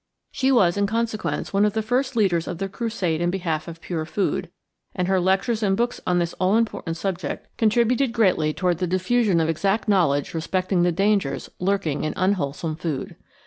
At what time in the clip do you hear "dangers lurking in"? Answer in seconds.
10.91-12.15